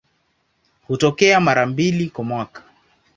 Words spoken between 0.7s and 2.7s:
Hutokea mara mbili kwa mwaka.